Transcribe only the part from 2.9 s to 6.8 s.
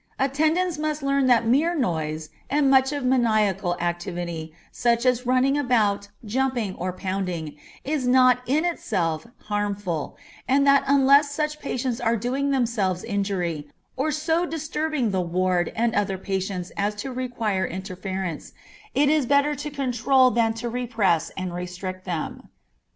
of maniacal activity, such as running about, jumping,